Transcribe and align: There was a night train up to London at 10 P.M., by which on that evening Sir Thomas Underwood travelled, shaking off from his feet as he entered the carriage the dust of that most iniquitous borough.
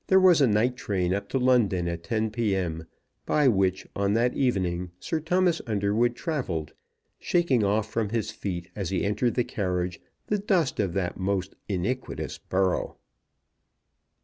There 0.07 0.19
was 0.19 0.41
a 0.41 0.47
night 0.47 0.77
train 0.77 1.13
up 1.13 1.29
to 1.29 1.37
London 1.37 1.87
at 1.87 2.01
10 2.01 2.31
P.M., 2.31 2.87
by 3.27 3.47
which 3.47 3.85
on 3.95 4.13
that 4.15 4.33
evening 4.33 4.89
Sir 4.99 5.19
Thomas 5.19 5.61
Underwood 5.67 6.15
travelled, 6.15 6.73
shaking 7.19 7.63
off 7.63 7.91
from 7.91 8.09
his 8.09 8.31
feet 8.31 8.71
as 8.75 8.89
he 8.89 9.05
entered 9.05 9.35
the 9.35 9.43
carriage 9.43 10.01
the 10.25 10.39
dust 10.39 10.79
of 10.79 10.93
that 10.93 11.19
most 11.19 11.53
iniquitous 11.69 12.39
borough. 12.39 12.97